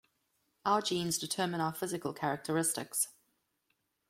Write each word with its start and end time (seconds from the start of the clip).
Our 0.65 0.81
genes 0.81 1.19
determine 1.19 1.61
our 1.61 1.73
physical 1.75 2.11
characteristics. 2.11 3.09